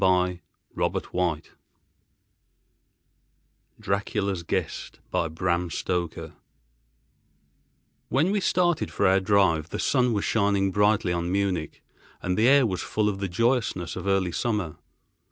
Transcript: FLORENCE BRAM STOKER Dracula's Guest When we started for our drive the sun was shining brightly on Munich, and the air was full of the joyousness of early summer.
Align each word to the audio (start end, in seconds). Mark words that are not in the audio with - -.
FLORENCE 0.01 0.39
BRAM 0.73 0.93
STOKER 0.97 1.41
Dracula's 3.79 4.41
Guest 4.41 4.99
When 8.09 8.31
we 8.31 8.39
started 8.39 8.89
for 8.89 9.05
our 9.05 9.19
drive 9.19 9.69
the 9.69 9.77
sun 9.77 10.13
was 10.13 10.25
shining 10.25 10.71
brightly 10.71 11.13
on 11.13 11.31
Munich, 11.31 11.83
and 12.19 12.35
the 12.35 12.47
air 12.47 12.65
was 12.65 12.81
full 12.81 13.09
of 13.09 13.19
the 13.19 13.27
joyousness 13.29 13.95
of 13.95 14.07
early 14.07 14.31
summer. 14.31 14.77